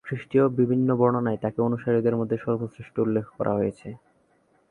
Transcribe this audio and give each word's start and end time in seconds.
খ্রিষ্টীয় 0.05 0.45
বিভিন্ন 0.49 0.89
বর্ণনায় 0.95 1.41
তাঁকে 1.41 1.59
অনুসারীদের 1.61 2.15
মধ্যে 2.15 2.37
সর্বশ্রেষ্ঠ 2.37 2.95
উল্লেখ 2.99 3.25
করা 3.37 3.53
হয়েছে। 3.53 3.89